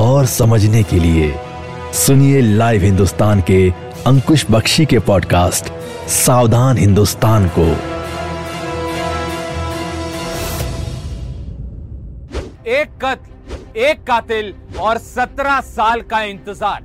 और 0.00 0.26
समझने 0.26 0.82
के 0.82 0.98
लिए 0.98 1.32
सुनिए 1.94 2.40
लाइव 2.40 2.82
हिंदुस्तान 2.82 3.40
के 3.40 3.58
अंकुश 4.06 4.44
बख्शी 4.50 4.86
के 4.86 4.98
पॉडकास्ट 4.98 5.66
सावधान 6.08 6.78
हिंदुस्तान 6.78 7.48
को। 7.58 7.66
एक 12.70 12.96
कत्ल, 13.02 13.78
एक 13.78 14.02
कातिल 14.02 14.54
और 14.80 14.98
सत्रह 14.98 15.60
साल 15.60 16.02
का 16.02 16.22
इंतज़ार। 16.22 16.84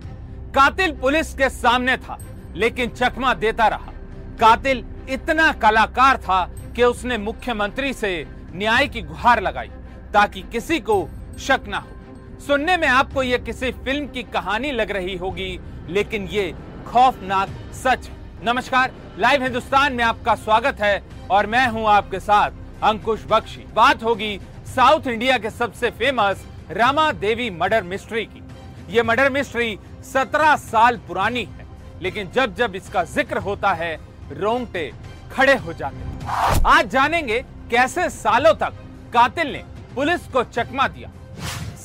कातिल 0.55 0.91
पुलिस 0.91 1.33
के 1.33 1.49
सामने 1.51 1.97
था, 1.97 2.19
लेकिन 2.55 2.89
चकमा 2.89 3.33
देता 3.35 3.67
रहा। 3.67 3.91
कातिल 4.39 4.83
इतना 5.09 5.51
कलाकार 5.61 6.17
था 6.17 6.43
कि 6.75 6.83
उसने 6.83 7.17
मुख्यमंत्री 7.17 7.93
से 7.93 8.15
न्याय 8.55 8.87
की 8.87 9.01
गुहार 9.01 9.41
लगाई, 9.41 9.69
ताकि 10.13 10.43
किसी 10.51 10.79
को 10.79 11.07
शक 11.39 11.67
ना 11.67 11.77
हो। 11.77 11.94
सुनने 12.39 12.75
में 12.77 12.87
आपको 12.87 13.23
यह 13.23 13.37
किसी 13.39 13.71
फ़िल्म 13.73 14.07
की 14.07 14.23
कहानी 14.23 14.71
लग 14.71 14.91
रही 14.91 15.15
होगी, 15.17 15.59
लेकिन 15.89 16.27
ये 16.27 16.53
खौफनाक 16.87 17.49
सच 17.75 18.09
नमस्कार, 18.43 18.91
लाइव 19.19 19.43
हिंदुस्तान 19.43 19.93
में 19.93 20.03
आपका 20.03 20.35
स्वागत 20.35 20.81
है, 20.81 21.01
और 21.31 21.47
मैं 21.47 21.67
हूँ 21.67 21.87
आपके 21.89 22.19
साथ 22.19 22.83
अंकुश 22.83 23.25
बख्शी। 23.29 23.65
बात 23.75 24.03
होगी 24.03 24.39
साउथ 24.67 25.07
इंडिया 25.07 25.37
के 25.37 25.49
सबसे 25.51 25.89
famous 25.91 26.45
Rama 26.71 27.11
Devi 27.13 27.49
murder 27.51 27.83
mystery 27.83 28.25
की। 28.25 28.41
ये 28.89 29.03
मर्डर 29.03 29.29
मिस्ट्री 29.31 29.77
सत्रह 30.03 30.55
साल 30.57 30.97
पुरानी 31.07 31.43
है, 31.43 31.65
लेकिन 32.01 32.31
जब 32.31 32.55
जब 32.55 32.75
इसका 32.75 33.03
ज़िक्र 33.05 33.37
होता 33.39 33.73
है, 33.73 33.95
रोंगटे 34.31 34.91
खड़े 35.31 35.55
हो 35.55 35.73
जाते 35.73 36.59
आज 36.67 36.89
जानेंगे 36.89 37.43
कैसे 37.71 38.09
सालों 38.11 38.53
तक 38.55 38.73
कातिल 39.13 39.51
ने 39.53 39.63
पुलिस 39.95 40.27
को 40.27 40.43
चकमा 40.45 40.87
दिया। 40.87 41.09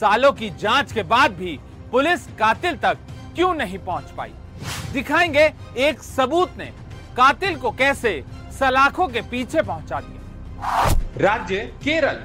सालों 0.00 0.32
की 0.32 0.48
जाँच 0.50 0.92
के 0.92 1.02
बाद 1.02 1.30
भी 1.30 1.58
पुलिस 1.92 2.26
कातिल 2.38 2.76
तक 2.76 2.98
क्यों 3.34 3.52
नहीं 3.54 3.78
पहुँच 3.78 4.04
पाई? 4.10 4.32
दिखाएँगे 4.92 5.52
एक 5.78 6.02
सबूत 6.02 6.56
ने 6.58 6.66
कातिल 7.16 7.56
को 7.56 7.70
कैसे 7.70 8.12
सलाखों 8.58 9.08
के 9.08 9.20
पीछे 9.20 9.62
पहुँचा 9.62 10.00
दिया। 10.00 10.88
राज्य 11.20 11.56
केरल। 11.84 12.20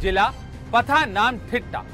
जिला 0.00 0.24
पथा 0.72 1.04
नाम 1.04 1.38
ठिट्टा 1.50 1.84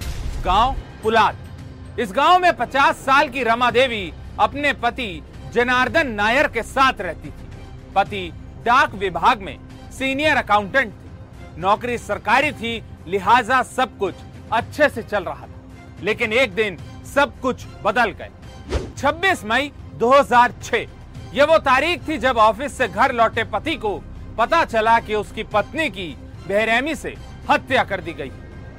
गाँव 0.44 0.76
पुलाद। 1.02 1.98
इस 2.00 2.12
गाँव 2.12 2.38
में 2.38 2.50
50 2.52 2.96
साल 2.96 3.28
की 3.28 3.42
रमा 3.42 3.70
देवी 3.70 4.12
अपने 4.40 4.72
पति 4.72 5.22
जनार्दन 5.52 6.10
नायर 6.12 6.48
के 6.48 6.62
साथ 6.62 7.00
रहती 7.00 7.28
थी। 7.28 7.92
पति 7.94 8.30
डाक 8.64 8.94
विभाग 8.94 9.42
में 9.42 9.58
सीनियर 9.98 10.36
अकाउंटेंट 10.36 10.92
थे। 10.92 11.60
नौकरी 11.60 11.98
सरकारी 11.98 12.52
थी 12.52 12.82
लिहाजा 13.06 13.62
सब 13.62 13.98
कुछ 13.98 14.14
अच्छे 14.52 14.88
से 14.88 15.02
चल 15.02 15.24
रहा 15.24 15.46
था। 15.46 16.02
लेकिन 16.02 16.32
एक 16.32 16.54
दिन 16.54 16.76
सब 17.14 17.40
कुछ 17.40 17.66
बदल 17.84 18.10
गए। 18.10 18.30
26 18.98 19.44
मई 19.44 19.72
2006 19.94 20.86
ये 21.34 21.44
वो 21.44 21.58
तारीख 21.58 22.06
थी 22.08 22.18
जब 22.18 22.36
ऑफ़िस 22.36 22.76
से 22.78 22.88
घर 22.88 23.12
लौटे 23.12 23.44
पति 23.44 23.74
को 23.76 23.96
पता 24.38 24.64
चला 24.64 24.98
कि 25.00 25.14
उसकी 25.14 25.42
पत्नी 25.42 25.88
की 25.90 26.08
बेरहमी 26.48 26.94
से 26.94 27.14
हत्या 27.50 27.84
कर 27.84 28.00
दी 28.00 28.12
गई। 28.12 28.30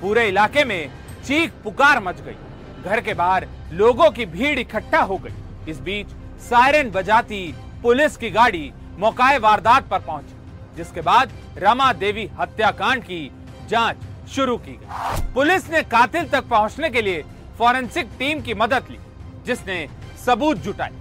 पूरे 0.02 0.28
इलाके 0.28 0.64
में 0.64 0.90
चीख 1.26 1.52
पुकार 1.64 2.04
मच 2.04 2.22
गई। 2.22 2.36
घर 2.84 3.02
के 3.02 3.14
बाहर 3.14 3.48
लोगों 3.74 4.10
की 4.12 4.26
भीड़ 4.26 4.60
इकट्ठा 4.60 5.02
हो 5.02 5.18
गई। 5.18 5.72
इस 5.72 5.80
बीच 5.80 6.08
सायरन 6.42 6.90
बजाती 6.90 7.56
पुलिस 7.84 8.18
की 8.18 8.30
गाड़ी 8.30 8.72
मौकाए 9.00 9.38
वारदात 9.38 9.88
पर 9.90 10.00
पहुँची, 10.00 10.36
जिसके 10.78 11.02
बाद 11.02 11.32
रमा 11.58 11.92
देवी 11.94 12.30
हत्याकांड 12.40 13.04
की 13.04 13.32
जाँच 13.70 13.96
शुरू 14.28 14.58
की 14.58 14.72
गई। 14.74 15.32
पुलिस 15.34 15.70
ने 15.72 15.82
कातिल 15.86 16.28
तक 16.30 16.48
पहुँचने 16.48 16.90
के 16.90 17.02
लिए 17.02 17.24
फॉरेंसिक 17.58 18.08
टीम 18.20 18.42
की 18.42 18.54
मदद 18.54 18.88
ली, 18.90 18.98
जिसने 19.46 19.88
सबूत 20.26 20.58
जुटाए। 20.58 20.92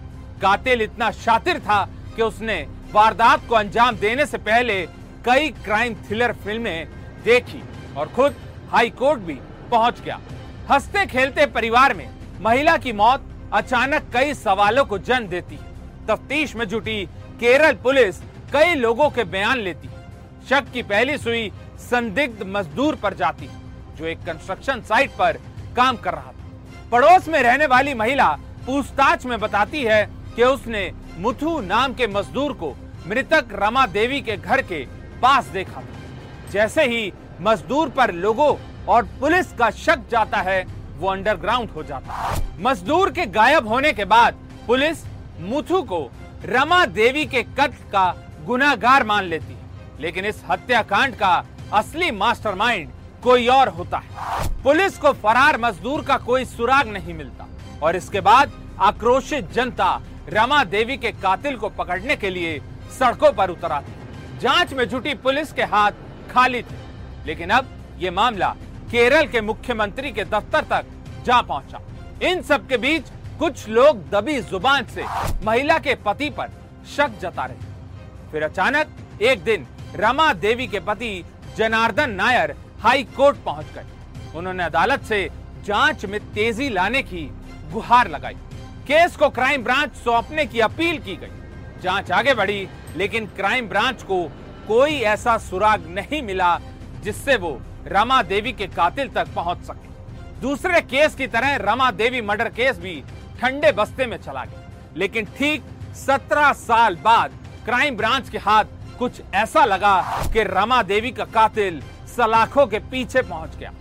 कातिल 0.43 0.83
इतना 0.83 1.11
शातिर 1.11 1.59
था 1.59 1.85
कि 2.17 2.23
उसने 2.23 2.61
वारदात 2.93 3.47
को 3.49 3.55
अंजाम 3.55 3.97
देने 3.97 4.27
से 4.27 4.39
पहले 4.41 4.81
कई 5.25 5.49
क्राइम 5.65 5.95
थ्रिलर 6.05 6.33
फ़िल्में 6.45 6.89
देखी 7.25 7.63
और 7.97 8.09
खुद 8.09 8.37
हाई 8.73 8.91
कोर्ट 8.91 9.21
भी 9.21 9.35
पहुँच 9.71 10.01
गया। 10.01 10.21
हँसते 10.71 11.07
खेलते 11.07 11.47
परिवार 11.47 11.95
में 11.95 12.09
महिला 12.41 12.77
की 12.77 12.93
मौत 12.93 13.25
अचानक 13.53 14.11
कई 14.13 14.35
सवालों 14.35 14.85
को 14.85 14.99
जन्म 15.01 15.29
देती 15.29 15.57
है। 15.57 15.75
तफ्तीश 16.09 16.55
में 16.57 16.65
जुटी 16.69 17.05
केरल 17.41 17.75
पुलिस 17.75 18.21
कई 18.53 18.75
लोगों 18.75 19.11
के 19.11 19.25
बयान 19.27 19.59
लेती 19.59 19.89
है। 19.89 20.05
शक 20.49 20.71
की 20.73 20.83
पहली 20.83 21.17
सुई 21.19 21.51
संदिग्ध 21.81 22.43
मजदूर 22.47 22.95
पर 22.95 23.15
जाती, 23.15 23.49
जो 23.97 24.07
एक 24.07 24.19
कंस्ट्रक्शन 24.19 24.81
साइट 24.81 25.11
पर 25.11 25.39
काम 25.77 25.97
कर 25.97 26.15
रहा 26.15 26.33
था। 26.33 26.89
पड़ोस 26.91 27.29
में 27.29 27.43
रहने 27.43 27.67
वाली 27.67 27.95
महिला 27.95 28.29
पूछताछ 28.67 29.27
में 29.27 29.39
बताती 29.41 29.83
है 29.83 30.05
कि 30.37 30.43
उसने 30.45 30.91
मुथु 31.19 31.61
नाम 31.61 31.95
के 31.95 32.07
मजदूर 32.07 32.53
को 32.53 32.75
मृतक 33.07 33.49
रमा 33.53 33.87
देवी 33.87 34.21
के 34.21 34.37
घर 34.37 34.63
के 34.63 34.85
पास 35.23 35.47
देखा 35.47 35.83
जैसे 36.53 36.85
ही 36.85 37.13
मजदूर 37.41 37.89
पर 37.89 38.13
लोगों 38.15 38.55
और 38.89 39.05
पुलिस 39.21 39.53
का 39.53 39.71
शक 39.71 40.09
जाता 40.11 40.39
है, 40.39 40.65
वो 40.99 41.09
अंडरग्राउंड 41.09 41.71
हो 41.71 41.83
जाता 41.83 42.13
है। 42.13 42.63
मजदूर 42.63 43.11
के 43.11 43.27
गायब 43.27 43.69
होने 43.69 43.93
के 43.93 44.05
बाद 44.05 44.37
पुलिस 44.67 45.05
मुथु 45.41 45.83
को 45.83 46.01
रमा 46.45 46.85
देवी 46.87 47.25
के 47.27 47.43
कत्ल 47.43 47.91
का 47.93 48.15
गुनागार 48.47 49.05
मान 49.05 49.25
लेती 49.25 49.53
है। 49.53 50.01
लेकिन 50.01 50.25
इस 50.25 50.43
हत्याकांड 50.51 51.15
का 51.15 51.35
असली 51.75 52.11
मास्टरमाइंड 52.11 52.91
कोई 53.23 53.47
और 53.49 53.69
होता 53.69 53.99
है। 53.99 54.49
पुलिस 54.63 54.99
को 54.99 55.13
फरार 55.13 55.59
मजदूर 55.61 56.03
का 56.05 56.17
कोई 56.17 56.45
सुराग 56.45 56.89
नहीं 56.89 57.15
मिलता। 57.15 57.47
और 57.83 57.97
इसके 57.97 58.21
बाद 58.21 58.53
आक्रोशित 58.81 59.53
जनता 59.53 59.89
रमा 60.29 60.63
देवी 60.65 60.97
के 60.97 61.13
कातिल 61.13 61.57
को 61.57 61.69
पकड़ने 61.69 62.17
के 62.17 62.31
लिए 62.31 62.59
सड़कों 62.99 63.33
पर 63.33 63.51
उतर 63.51 63.73
आती। 63.73 64.39
जाँच 64.39 64.73
में 64.73 64.89
जुटी 64.89 65.15
पुलिस 65.15 65.53
के 65.53 65.63
हाथ 65.65 65.93
खाली 66.31 66.63
थे। 66.63 66.77
लेकिन 67.27 67.51
अब 67.51 67.69
ये 67.99 68.11
मामला 68.11 68.49
केरल 68.91 69.27
के 69.27 69.41
मुख्यमंत्री 69.41 70.13
के 70.13 70.25
दफ्तर 70.25 70.65
तक 70.65 70.87
जा 71.27 71.41
पहुँचा। 71.43 71.81
इन 72.23 72.43
सब 72.43 72.67
के 72.69 72.77
बीच 72.77 73.11
कुछ 73.39 73.69
लोग 73.69 74.09
दबी 74.11 74.41
ज़ुबान 74.41 74.87
से 74.87 75.05
महिला 75.45 75.79
के 75.79 75.95
पति 75.95 76.31
पर 76.31 76.51
शक 76.97 77.19
जता 77.23 77.45
रहे। 77.45 78.31
फिर 78.33 78.43
अचानक 78.43 79.21
एक 79.23 79.43
दिन 79.45 79.67
रमा 79.97 80.33
देवी 80.35 80.67
के 80.67 80.81
पति 80.81 81.25
जनार्दन 81.57 82.11
नायर 82.13 82.55
हाई 82.81 83.03
कोर्ट 83.17 83.37
पहुँच 83.45 83.67
गए 83.75 84.35
उन्होंने 84.37 84.65
अदालत 84.65 85.05
से 85.05 85.29
जाँच 85.67 86.05
में 86.05 86.21
तेज़ी 86.35 86.69
लाने 86.69 87.03
की 87.03 87.23
गुहार 87.73 88.09
लगाई। 88.09 88.35
केस 88.87 89.17
को 89.17 89.29
क्राइम 89.29 89.63
ब्रांच 89.65 89.95
सौंपने 89.95 90.45
की 90.47 90.61
अपील 90.61 90.99
की 90.99 91.17
गई। 91.17 91.81
जाँच 91.83 92.11
आगे 92.13 92.35
बढ़ी, 92.35 92.69
लेकिन 92.97 93.27
क्राइम 93.37 93.69
ब्रांच 93.69 94.03
को 94.03 94.23
कोई 94.69 94.99
ऐसा 95.07 95.37
सुराग 95.39 95.87
नहीं 95.89 96.23
मिला 96.23 96.59
जिससे 97.05 97.37
वो 97.37 97.61
रमा 97.87 98.23
देवी 98.25 98.53
के 98.53 98.67
कातिल 98.67 99.09
तक 99.09 99.35
पहुँच 99.35 99.65
सके। 99.65 100.41
दूसरे 100.41 100.81
केस 100.83 101.15
की 101.15 101.27
तरह 101.27 101.57
रमा 101.63 101.91
देवी 101.93 102.21
मर्डर 102.21 102.49
केस 102.51 102.79
भी 102.79 103.03
ठंडे 103.41 103.73
बस्ते 103.73 104.07
में 104.07 104.17
चला 104.19 104.45
गया। 104.45 104.93
लेकिन 104.97 105.25
ठीक 105.39 105.65
सत्रह 105.97 106.53
साल 106.55 106.97
बाद 107.05 107.39
क्राइम 107.65 107.97
ब्रांच 107.97 108.29
के 108.29 108.39
हाथ 108.39 108.65
कुछ 108.99 109.21
ऐसा 109.35 109.65
लगा 109.65 110.01
कि 110.33 110.43
रमा 110.45 110.83
देवी 110.83 111.11
का 111.11 111.25
कातिल 111.25 111.81
सलाखों 112.07 112.67
के 112.67 112.79
पीछे 112.91 113.23
पहुँच 113.23 113.57
गया। 113.57 113.73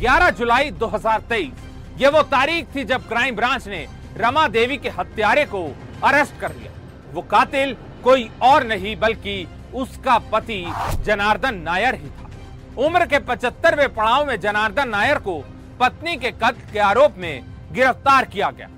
11 0.00 0.30
जुलाई 0.30 0.70
2023 0.72 1.50
ये 1.98 2.08
वो 2.08 2.22
तारीख 2.24 2.74
थी 2.74 2.84
जब 2.84 3.08
क्राइम 3.08 3.36
ब्रांच 3.36 3.66
ने 3.68 3.86
रमा 4.16 4.46
देवी 4.48 4.76
के 4.76 4.88
हत्यारे 4.90 5.44
को 5.44 5.62
अरेस्ट 6.04 6.38
कर 6.40 6.54
लिया। 6.54 6.72
वो 7.12 7.22
कातिल 7.22 7.76
कोई 8.04 8.28
और 8.42 8.66
नहीं, 8.66 8.96
बल्कि 8.96 9.46
उसका 9.74 10.18
पति 10.32 10.64
जनार्दन 11.04 11.54
नायर 11.54 11.94
ही 11.94 12.08
था। 12.10 12.30
उम्र 12.86 13.06
के 13.06 13.18
पचहत्तरवे 13.18 13.86
पड़ाव 13.88 14.26
में 14.26 14.38
जनार्दन 14.40 14.88
नायर 14.88 15.18
को 15.18 15.42
पत्नी 15.80 16.16
के 16.16 16.30
कत्ल 16.32 16.72
के 16.72 16.78
आरोप 16.78 17.14
में 17.18 17.44
गिरफ़्तार 17.72 18.24
किया 18.24 18.50
गया। 18.50 18.68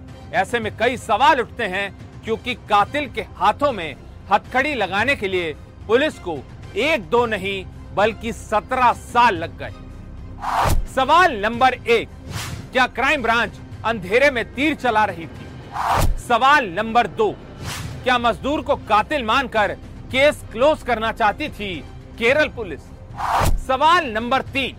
ऐसे 0.40 0.58
में 0.60 0.76
कई 0.76 0.96
सवाल 0.96 1.40
उठते 1.40 1.64
हैं, 1.64 1.90
क्योंकि 2.25 2.55
कातिल 2.70 3.10
के 3.12 3.22
हाथों 3.37 3.72
में 3.72 3.96
हथकड़ी 4.32 4.75
लगाने 4.75 5.14
के 5.16 5.28
लिए 5.28 5.52
पुलिस 5.86 6.19
को 6.19 6.38
एक 6.76 7.08
दो 7.10 7.25
नहीं, 7.26 7.64
बल्कि 7.94 8.32
सत्रह 8.32 8.92
साल 8.92 9.36
लग 9.36 9.58
गए। 9.58 9.72
सवाल 10.94 11.36
नंबर 11.36 11.75
एक, 11.75 12.08
क्या 12.72 12.86
क्राइम 12.88 13.22
ब्रांच 13.22 13.58
अंधेरे 13.84 14.30
में 14.30 14.44
तीर 14.54 14.75
चला 14.75 15.04
रही 15.04 15.26
थी? 15.26 15.46
सवाल 16.19 16.69
नंबर 16.69 17.06
दो, 17.06 17.30
क्या 18.04 18.19
मजदूर 18.19 18.60
को 18.62 18.76
कातिल 18.88 19.25
मानकर 19.25 19.72
केस 20.12 20.42
क्लोज 20.52 20.82
करना 20.82 21.12
चाहती 21.12 21.48
थी 21.48 21.74
केरल 22.19 22.48
पुलिस? 22.48 22.81
सवाल 23.66 24.06
नंबर 24.06 24.42
तीन, 24.52 24.76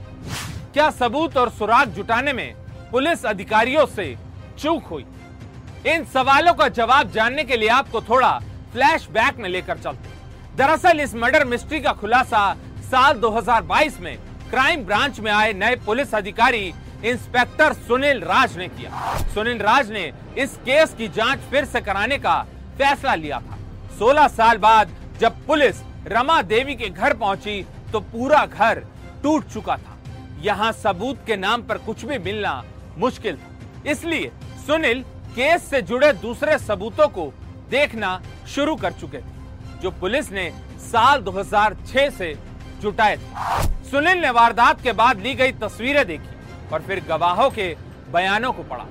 क्या 0.74 0.90
सबूत 0.92 1.38
और 1.38 1.50
सुराग 1.50 1.90
जुटाने 1.90 2.34
में 2.34 2.54
पुलिस 2.92 3.26
अधिकारियों 3.26 3.86
से 3.86 4.16
चूक 4.60 4.84
हुई? 4.84 5.06
इन 5.88 6.06
सवालों 6.06 6.54
का 6.54 6.68
जवाब 6.70 7.12
जानने 7.12 7.44
के 7.44 7.58
लिए 7.58 7.70
आपको 7.70 8.02
थोड़ा 8.02 8.40
फ्लैशबैक 8.74 9.38
में 9.40 9.50
लेकर 9.50 9.78
चलते 9.78 10.18
दरअसल 10.58 11.00
इस 11.00 11.16
मर्डर 11.16 11.46
मिस्ट्री 11.46 11.80
का 11.82 11.92
खुलासा 11.94 12.42
साल 12.92 13.20
2022 13.22 14.00
में 14.02 14.18
क्राइम 14.50 14.84
ब्रांच 14.86 15.20
में 15.20 15.32
आए 15.32 15.54
नए 15.54 15.76
पुलिस 15.86 16.14
अधिकारी 16.16 16.74
इंस्पेक्टर 17.06 17.74
सुनील 17.74 18.22
राज 18.22 18.58
ने 18.58 18.68
किया। 18.68 19.18
सुनील 19.34 19.60
राज 19.60 19.92
ने 19.92 20.12
इस 20.38 20.56
केस 20.66 20.94
की 20.94 21.08
जाँच 21.08 21.40
फिर 21.52 21.66
से 21.66 21.82
कराने 21.82 22.18
का 22.18 22.42
फैसला 22.78 23.14
लिया 23.16 23.40
था। 23.40 23.58
16 24.00 24.28
साल 24.30 24.58
बाद 24.58 24.96
जब 25.20 25.46
पुलिस 25.48 25.82
रमा 26.08 26.42
देवी 26.44 26.76
के 26.76 26.90
घर 26.90 27.14
पहुँची 27.14 27.62
तो 27.92 28.00
पूरा 28.02 28.46
घर 28.46 28.84
टूट 29.24 29.48
चुका 29.54 29.78
था। 29.78 29.98
यहाँ 30.42 30.72
सबूत 30.74 31.26
के 31.28 31.36
नाम 31.38 31.62
पर 31.68 31.78
कुछ 31.86 32.06
भी 32.06 32.18
मिलना 32.20 32.64
मुश्किल 32.98 33.38
था। 33.38 33.90
इसलिए 33.92 34.32
सुनील 34.68 35.02
केस 35.36 35.70
से 35.70 35.82
जुड़े 35.82 36.12
दूसरे 36.22 36.58
सबूतों 36.60 37.08
को 37.08 37.32
देखना 37.70 38.22
शुरू 38.48 38.76
कर 38.76 38.92
चुके 38.94 39.18
थे, 39.18 39.82
जो 39.82 39.92
पुलिस 39.92 40.32
ने 40.32 40.50
साल 40.82 41.22
2006 41.22 42.10
से 42.12 42.34
जुटाए 42.82 43.18
थे। 43.18 43.90
सुनील 43.90 44.18
ने 44.18 44.30
वारदात 44.32 44.82
के 44.82 44.92
बाद 44.94 45.20
ली 45.20 45.34
गई 45.36 45.52
तस्वीरें 45.62 46.06
देखी 46.08 46.74
और 46.74 46.82
फिर 46.82 47.04
गवाहों 47.08 47.50
के 47.50 47.76
बयानों 48.12 48.52
को 48.54 48.64
पढ़ा। 48.64 48.86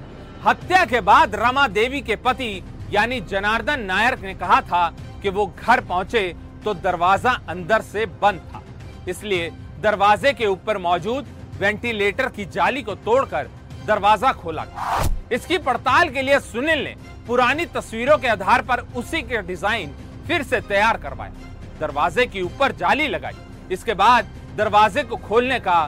हत्या 0.44 0.84
के 0.84 1.00
बाद 1.02 1.34
रमा 1.34 1.66
देवी 1.69 2.00
के 2.00 2.16
पति, 2.19 2.62
यानी 2.90 3.20
जनार्दन 3.22 3.80
नायर 3.82 4.19
ने 4.19 4.34
कहा 4.34 4.60
था 4.62 4.88
कि 5.22 5.28
वो 5.28 5.46
घर 5.58 5.80
पहुँचे 5.82 6.34
तो 6.64 6.75
दरवाज़ा 6.76 7.30
अंदर 7.48 7.82
से 7.82 8.06
बंद 8.22 8.40
था। 8.52 8.62
इसलिए 9.08 9.50
दरवाजे 9.80 10.32
के 10.32 10.46
ऊपर 10.46 10.78
मौजूद 10.78 11.26
वेंटिलेटर 11.58 12.28
की 12.28 12.44
जाली 12.46 12.82
को 12.82 12.94
तोड़कर 12.96 13.50
दरवाज़ा 13.86 14.32
खोला 14.32 14.64
गया। 14.64 15.08
इसकी 15.32 15.58
पड़ताल 15.58 16.08
के 16.08 16.22
लिए 16.22 16.38
सुनील 16.40 16.84
ने 16.84 16.94
पुरानी 17.28 17.64
तस्वीरों 17.66 18.16
के 18.19 18.28
आधार 18.28 18.62
पर 18.62 18.80
उसी 18.96 19.20
के 19.22 19.40
डिज़ाइन 19.44 19.90
फिर 20.26 20.42
से 20.42 20.60
तैयार 20.62 20.96
करवाया 20.96 21.32
दरवाजे 21.80 22.25
के 22.26 22.42
ऊपर 22.42 22.72
जाली 22.75 23.08
लगाई। 23.08 23.34
इसके 23.72 23.94
बाद 23.94 24.28
दरवाजे 24.56 25.02
को 25.02 25.16
खोलने 25.19 25.58
का 25.60 25.80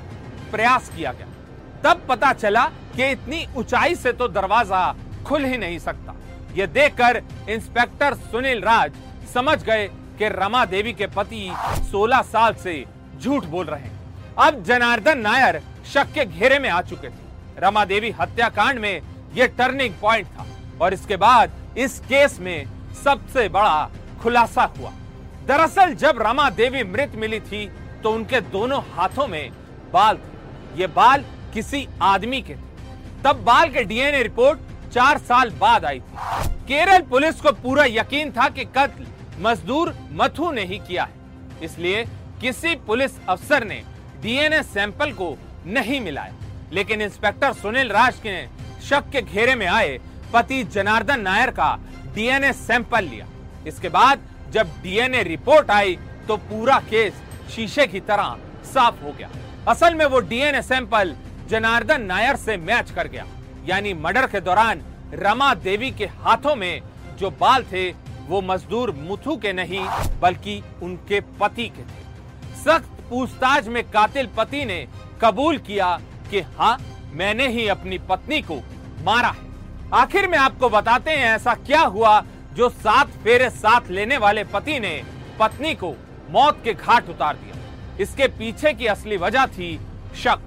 प्रयास 0.53 0.91
किया 0.97 1.13
गया। 1.13 1.27
तब 1.85 2.05
पता 2.09 2.33
चला 2.33 2.65
कि 2.97 3.11
इतनी 3.11 3.47
ऊंचाई 3.57 3.95
से 3.95 4.13
तो 4.13 4.29
दरवाज़ा 4.29 4.83
खुल 5.27 5.45
ही 5.45 5.57
नहीं 5.57 5.79
सकता। 5.79 6.15
ये 6.55 6.67
देखकर 6.69 7.23
इंस्पेक्टर 7.49 8.15
सुनील 8.27 8.61
राज 8.63 8.93
समझ 9.35 9.63
गए 9.65 9.87
कि 10.19 10.29
रमा 10.31 10.65
देवी 10.67 10.93
के 10.93 11.07
पति 11.09 11.49
16 11.91 12.23
साल 12.25 12.55
से 12.65 12.85
झूठ 13.19 13.45
बोल 13.47 13.67
रहे 13.67 13.81
हैं। 13.81 13.99
अब 14.39 14.63
जनार्दन 14.65 15.19
नायर 15.21 15.63
शक 15.93 16.13
के 16.15 16.25
घेरे 16.27 16.59
में 16.59 16.69
आ 16.69 16.81
चुके 16.83 17.09
थे। 17.09 17.61
रमा 17.61 17.85
देवी 17.87 18.11
हत्याकांड 18.21 18.79
में 18.79 19.01
यह 19.35 19.47
टर्निंग 19.59 19.95
पॉइंट 20.01 20.27
था। 20.29 20.47
और 20.81 20.95
इसके 20.95 21.17
बाद 21.17 21.51
इस 21.79 21.99
केस 21.99 22.39
में 22.41 22.67
सबसे 23.05 23.49
बड़ा 23.49 23.91
खुलासा 24.23 24.63
हुआ। 24.63 24.93
दरअसल, 25.47 25.95
जब 25.95 26.23
रमा 26.23 26.51
देवी 26.51 26.85
मृत 26.85 27.13
मिली 27.15 27.41
थी 27.41 27.71
तो 28.03 28.13
उनके 28.13 28.41
दोनों 28.41 28.83
हाथों 28.93 29.27
में 29.27 29.51
बाल 29.93 30.17
थे। 30.17 30.81
ये 30.81 30.87
बाल 30.87 31.25
किसी 31.55 31.89
आदमी 32.03 32.43
के 32.43 32.55
थे। 32.55 32.71
तब 33.25 33.37
बाल 33.37 33.69
के 33.69 33.85
डीएनए 33.85 34.23
रिपोर्ट 34.23 34.59
चार 34.93 35.19
साल 35.19 35.51
बाद 35.51 35.85
आई 35.85 36.01
थी। 36.01 36.19
केरल 36.69 37.03
पुलिस 37.03 37.41
को 37.41 37.53
पूरा 37.53 37.85
यकीन 37.85 38.31
था 38.33 38.49
कि 38.49 38.65
कत्ल 38.65 39.07
मजदूर 39.39 39.95
मथु 40.13 40.51
ने 40.53 40.65
ही 40.65 40.79
किया 40.79 41.05
है। 41.05 41.15
इसलिए 41.63 42.05
किसी 42.41 42.75
पुलिस 42.75 43.13
अफसर 43.29 43.65
ने 43.65 43.83
डीएनए 44.23 44.63
सैंपल 44.63 45.13
को 45.13 45.37
नहीं 45.67 46.01
मिलाया। 46.01 46.35
लेकिन 46.73 47.03
इंस्पेक्टर 47.03 47.53
सुनील 47.53 47.89
राज 47.89 48.21
के 48.27 48.47
शक 48.87 49.11
के 49.11 49.23
घेरे 49.23 49.55
में 49.55 49.67
आए 49.67 50.01
पति 50.33 50.63
जनार्दन 50.65 51.21
नायर 51.21 51.51
का 51.51 51.79
डीएनए 52.15 52.53
सैंपल 52.53 53.05
लिया। 53.05 53.27
इसके 53.67 53.89
बाद 53.89 54.21
जब 54.53 54.71
डीएनए 54.83 55.23
रिपोर्ट 55.23 55.71
आई 55.71 55.99
तो 56.29 56.37
पूरा 56.39 56.79
केस 56.91 57.23
शीशे 57.51 57.87
की 57.87 58.01
तरह 58.03 58.37
साफ़ 58.65 59.03
हो 59.05 59.13
गया। 59.13 59.31
असल 59.69 59.95
में 59.95 60.05
वो 60.05 60.21
डीएनए 60.21 60.63
सैंपल 60.63 61.15
जनार्दन 61.51 62.03
नायर 62.03 62.37
से 62.37 62.57
मैच 62.59 62.91
कर 62.91 63.09
गया। 63.09 63.27
यानी 63.67 63.95
मर्डर 63.95 64.27
के 64.27 64.41
दौरान 64.41 64.83
रमा 65.15 65.53
देवी 65.57 65.91
के 65.91 66.07
हाथों 66.19 66.55
में 66.57 66.83
जो 67.19 67.31
बाल 67.31 67.65
थे, 67.65 67.89
वो 68.29 68.41
मजदूर 68.43 68.91
मुथु 68.93 69.37
के 69.37 69.53
नहीं, 69.53 69.85
बल्कि 70.21 70.63
उनके 70.83 71.21
पति 71.41 71.69
के 71.69 71.83
थे। 71.83 72.63
सख्त 72.63 72.89
पूछताछ 73.11 73.67
में 73.67 73.83
कातिल 73.91 74.29
पति 74.37 74.65
ने 74.65 74.87
कबूल 75.23 75.59
किया 75.59 75.91
कि 76.31 76.41
हाँ 76.59 76.77
मैंने 77.13 77.49
ही 77.49 77.67
अपनी 77.69 77.99
पत्नी 78.09 78.41
को 78.43 78.61
मारा 79.05 79.29
है। 79.31 79.50
आखिर 79.95 80.27
में 80.29 80.37
आपको 80.39 80.69
बताते 80.69 81.11
हैं 81.11 81.27
ऐसा 81.27 81.53
क्या 81.57 81.81
हुआ 81.83 82.21
जो 82.55 82.69
सात 82.69 83.09
फेरे 83.23 83.49
साथ 83.51 83.89
लेने 83.91 84.17
वाले 84.17 84.45
पति 84.45 84.79
ने 84.81 85.03
पत्नी 85.39 85.75
को 85.75 85.91
मौत 86.31 86.61
के 86.65 86.75
घाट 86.75 87.09
उतार 87.11 87.37
दिया। 87.37 87.57
इसके 88.03 88.29
पीछे 88.29 88.73
की 88.73 88.87
असली 88.87 89.17
वजह 89.17 89.47
थी 89.47 89.75
शक। 90.17 90.41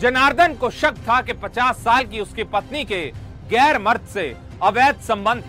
जनार्दन 0.00 0.54
को 0.54 0.70
शक 0.70 0.98
था 1.08 1.20
कि 1.20 1.32
50 1.34 1.82
साल 1.84 2.04
की 2.04 2.20
उसकी 2.20 2.44
पत्नी 2.46 2.84
के 2.84 3.04
गैर 3.50 3.78
मर्द 3.78 4.06
से 4.14 4.26
अवैध 4.62 5.00
संबंध। 5.02 5.44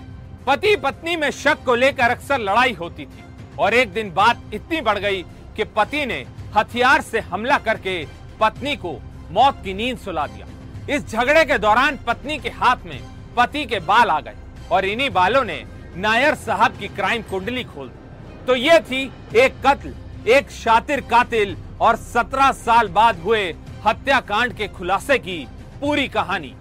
पति 0.47 0.75
पत्नी 0.75 1.15
में 1.15 1.29
शक 1.33 1.63
को 1.65 1.75
लेकर 1.75 2.11
अक्सर 2.11 2.39
लड़ाई 2.41 2.73
होती 2.73 3.05
थी 3.05 3.23
और 3.59 3.73
एक 3.73 3.93
दिन 3.93 4.13
बात 4.13 4.53
इतनी 4.53 4.81
बढ़ 4.81 4.99
गई 4.99 5.23
कि 5.55 5.63
पति 5.75 6.05
ने 6.05 6.25
हथियार 6.57 7.01
से 7.01 7.19
हमला 7.23 7.57
करके 7.59 8.03
पत्नी 8.39 8.75
को 8.75 8.97
मौत 9.31 9.61
की 9.63 9.73
नींद 9.73 9.97
सुला 9.97 10.27
दिया। 10.27 10.95
इस 10.95 11.07
झगड़े 11.07 11.43
के 11.45 11.57
दौरान 11.57 11.99
पत्नी 12.07 12.37
के 12.37 12.49
हाथ 12.55 12.85
में 12.85 12.99
पति 13.37 13.65
के 13.65 13.79
बाल 13.79 14.09
आ 14.09 14.19
गए 14.19 14.33
और 14.71 14.85
इन्हीं 14.85 15.09
बालों 15.09 15.43
ने 15.43 15.63
नायर 15.97 16.35
साहब 16.35 16.71
की 16.79 16.87
क्राइम 16.87 17.21
कुंडली 17.21 17.63
खोल 17.63 17.87
दी। 17.87 17.99
तो 18.47 18.55
ये 18.55 18.79
थी 18.79 19.11
एक 19.35 19.53
कत्ल, 19.67 19.93
एक 20.31 20.51
शातिर 20.51 21.01
कातिल 21.01 21.57
और 21.81 21.95
सत्रह 21.95 22.51
साल 22.51 22.87
बाद 22.87 23.17
हुए 23.25 23.55
हत्याकांड 23.87 24.53
के 24.53 24.67
खुलासे 24.67 25.17
की 25.17 25.47
पूरी 25.81 26.07
कहानी। 26.07 26.53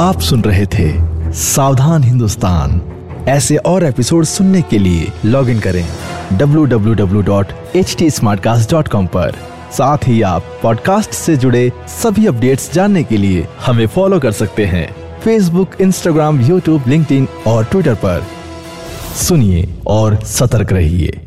आप 0.00 0.20
सुन 0.20 0.42
रहे 0.42 0.66
थे 0.66 1.14
सावधान 1.32 2.02
हिंदुस्तान। 2.02 2.80
ऐसे 3.28 3.56
और 3.56 3.84
एपिसोड 3.84 4.24
सुनने 4.24 4.62
के 4.62 4.78
लिए 4.78 5.12
लॉग 5.24 5.48
इन 5.48 5.60
करें 5.60 5.88
www.htsmartcast.com 6.38 9.06
पर। 9.06 9.32
साथ 9.72 9.98
ही 10.06 10.22
आप 10.22 10.42
पॉडकास्ट 10.62 11.10
से 11.10 11.36
जुड़े 11.36 11.72
सभी 11.88 12.26
अपडेट्स 12.26 12.72
जानने 12.72 13.04
के 13.04 13.16
लिए 13.16 13.48
हमें 13.66 13.86
फॉलो 13.86 14.20
कर 14.20 14.32
सकते 14.32 14.66
हैं। 14.66 15.03
फेसबुक 15.24 15.70
इंस्टाग्राम 15.80 16.40
यूट्यूब 16.40 16.84
लिंक्डइन 16.88 17.28
और 17.46 17.64
ट्विटर 17.64 17.94
पर। 17.94 18.26
सुनिए 19.16 19.74
और 19.86 20.16
सतर्क 20.24 20.72
रहिए। 20.72 21.20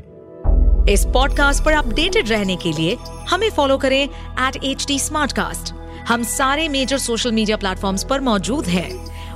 इस 0.93 1.05
पॉडकास्ट 1.05 1.63
पर 1.63 1.71
अपडेटेड 1.71 2.29
रहने 2.29 2.55
के 2.55 2.71
लिए 2.71 2.97
हमें 3.29 3.49
फॉलो 3.49 3.77
करें 3.77 4.03
एट 4.03 4.63
एच 4.63 4.85
डी 4.87 4.99
हम 6.07 6.23
सारे 6.23 6.67
मेजर 6.69 6.97
सोशल 6.97 7.31
मीडिया 7.31 7.57
प्लेटफॉर्म्स 7.57 8.03
पर 8.03 8.19
मौजूद 8.19 8.65
हैं। 8.65 8.89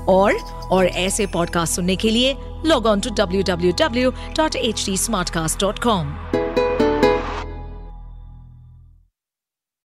और 0.06 0.34
और 0.72 0.86
ऐसे 0.86 1.26
पॉडकास्ट 1.26 1.74
सुनने 1.74 1.96
के 1.96 2.10
लिए 2.10 2.36
log 2.66 2.86
on 2.86 3.00
to 3.00 3.10
W 3.10 3.44
W 3.44 3.72
W 3.80 4.12
dot 4.12 4.56
H 4.56 4.86
D 4.86 4.98
Smartcast 5.30 5.60
dot 5.60 5.80
com 5.80 6.14